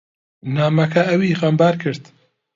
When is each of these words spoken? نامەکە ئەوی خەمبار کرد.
نامەکە 0.55 1.01
ئەوی 1.09 1.37
خەمبار 1.39 1.75
کرد. 1.81 2.03